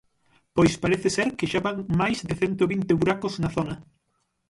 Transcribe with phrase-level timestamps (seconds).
[0.55, 3.75] Pois parece ser que xa van máis de cento vinte buracos na zona.